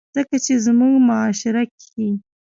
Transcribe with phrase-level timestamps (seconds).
[0.15, 2.09] ځکه چې زمونږ معاشره کښې